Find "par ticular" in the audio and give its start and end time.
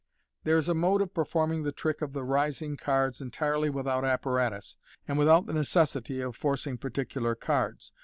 6.79-7.39